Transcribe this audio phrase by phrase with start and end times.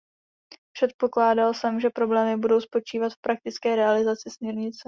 [0.77, 4.79] Předpokládal jsem, že problémy budou spočívat v praktické realizaci směrnice.